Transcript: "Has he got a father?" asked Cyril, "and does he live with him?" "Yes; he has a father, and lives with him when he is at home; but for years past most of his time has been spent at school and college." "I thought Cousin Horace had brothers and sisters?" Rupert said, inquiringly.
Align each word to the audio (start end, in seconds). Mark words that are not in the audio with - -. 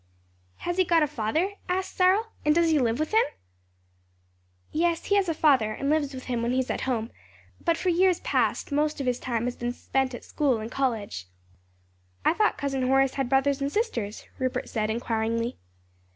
"Has 0.65 0.77
he 0.77 0.83
got 0.83 1.03
a 1.03 1.07
father?" 1.07 1.51
asked 1.69 1.95
Cyril, 1.95 2.31
"and 2.43 2.55
does 2.55 2.71
he 2.71 2.79
live 2.79 2.97
with 2.99 3.13
him?" 3.13 3.21
"Yes; 4.71 5.05
he 5.05 5.15
has 5.15 5.29
a 5.29 5.33
father, 5.35 5.73
and 5.73 5.91
lives 5.91 6.11
with 6.11 6.23
him 6.23 6.41
when 6.41 6.51
he 6.51 6.57
is 6.57 6.71
at 6.71 6.81
home; 6.89 7.11
but 7.63 7.77
for 7.77 7.89
years 7.89 8.19
past 8.21 8.71
most 8.71 8.99
of 8.99 9.05
his 9.05 9.19
time 9.19 9.43
has 9.45 9.55
been 9.55 9.71
spent 9.73 10.15
at 10.15 10.23
school 10.23 10.57
and 10.57 10.71
college." 10.71 11.27
"I 12.25 12.33
thought 12.33 12.57
Cousin 12.57 12.87
Horace 12.87 13.13
had 13.13 13.29
brothers 13.29 13.61
and 13.61 13.71
sisters?" 13.71 14.25
Rupert 14.39 14.69
said, 14.69 14.89
inquiringly. 14.89 15.59